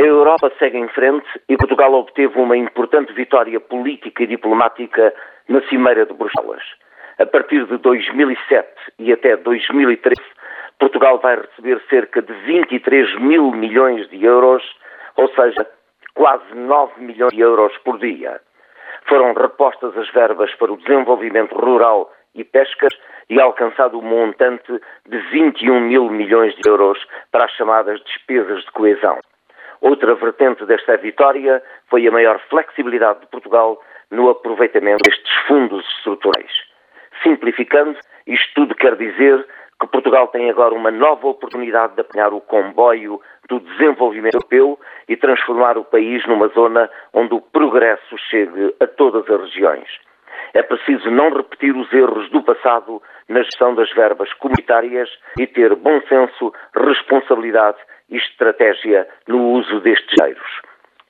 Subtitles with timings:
[0.00, 5.12] Europa segue em frente e Portugal obteve uma importante vitória política e diplomática
[5.48, 6.62] na Cimeira de Bruxelas.
[7.18, 8.68] A partir de 2007
[9.00, 10.14] e até 2013,
[10.78, 14.62] Portugal vai receber cerca de 23 mil milhões de euros,
[15.16, 15.66] ou seja,
[16.14, 18.40] quase 9 milhões de euros por dia.
[19.08, 22.94] Foram repostas as verbas para o desenvolvimento rural e pescas
[23.28, 28.70] e alcançado o montante de 21 mil milhões de euros para as chamadas despesas de
[28.70, 29.18] coesão.
[29.80, 36.50] Outra vertente desta vitória foi a maior flexibilidade de Portugal no aproveitamento destes fundos estruturais.
[37.22, 39.46] Simplificando, isto tudo quer dizer
[39.80, 44.78] que Portugal tem agora uma nova oportunidade de apanhar o comboio do desenvolvimento europeu
[45.08, 49.88] e transformar o país numa zona onde o progresso chegue a todas as regiões.
[50.54, 55.74] É preciso não repetir os erros do passado na gestão das verbas comunitárias e ter
[55.74, 60.60] bom senso, responsabilidade e estratégia no uso destes dinheiros.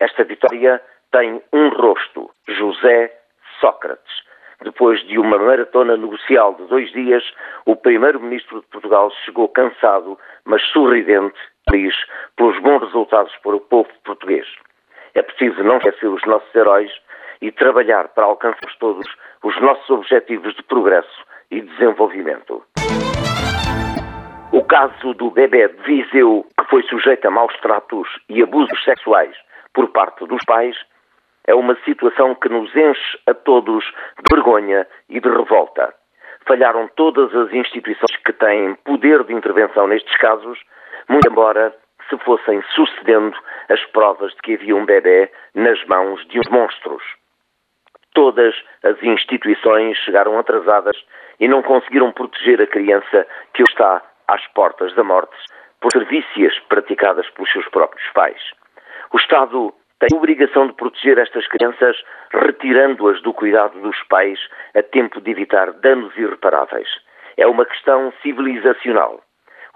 [0.01, 0.81] Esta vitória
[1.13, 3.13] tem um rosto, José
[3.61, 4.29] Sócrates.
[4.61, 7.23] Depois de uma maratona negocial de dois dias,
[7.65, 11.39] o primeiro-ministro de Portugal chegou cansado, mas sorridente,
[11.71, 11.95] feliz
[12.37, 14.47] pelos bons resultados para o povo português.
[15.15, 16.91] É preciso não esquecer os nossos heróis
[17.41, 19.07] e trabalhar para alcançarmos todos
[19.43, 22.63] os nossos objetivos de progresso e desenvolvimento.
[24.53, 29.37] O caso do bebê de Viseu, que foi sujeito a maus tratos e abusos sexuais
[29.75, 30.77] por parte dos pais,
[31.47, 35.95] é uma situação que nos enche a todos de vergonha e de revolta.
[36.47, 40.59] Falharam todas as instituições que têm poder de intervenção nestes casos,
[41.09, 41.75] muito embora
[42.09, 43.37] se fossem sucedendo
[43.69, 47.03] as provas de que havia um bebê nas mãos de uns monstros.
[48.15, 50.97] Todas as instituições chegaram atrasadas
[51.39, 55.37] e não conseguiram proteger a criança que está às portas da morte
[55.81, 58.41] por servícias praticadas pelos seus próprios pais.
[59.13, 61.97] O Estado tem a obrigação de proteger estas crianças,
[62.33, 64.39] retirando-as do cuidado dos pais
[64.75, 66.89] a tempo de evitar danos irreparáveis.
[67.37, 69.21] É uma questão civilizacional.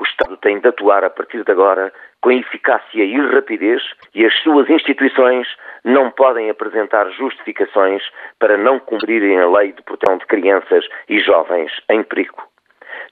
[0.00, 3.82] O Estado tem de atuar a partir de agora com eficácia e rapidez
[4.14, 5.46] e as suas instituições
[5.84, 8.02] não podem apresentar justificações
[8.38, 12.42] para não cumprirem a lei de proteção de crianças e jovens em perigo.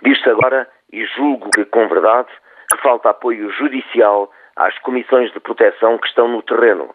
[0.02, 2.28] Diz-se agora, e julgo que com verdade,
[2.70, 6.94] que falta apoio judicial às comissões de proteção que estão no terreno.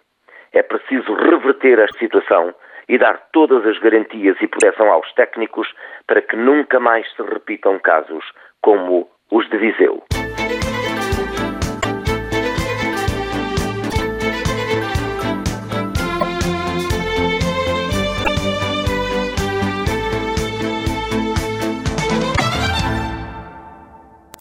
[0.53, 2.53] É preciso reverter esta situação
[2.87, 5.67] e dar todas as garantias e proteção aos técnicos
[6.07, 8.23] para que nunca mais se repitam casos
[8.61, 10.14] como os de Viseu.